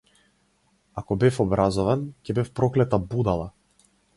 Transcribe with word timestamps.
Ако 1.01 1.17
бев 1.25 1.37
образован, 1.45 2.07
ќе 2.29 2.37
бев 2.41 2.51
проклета 2.61 3.01
будала. 3.13 3.51